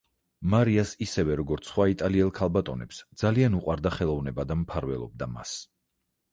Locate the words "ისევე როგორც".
1.05-1.69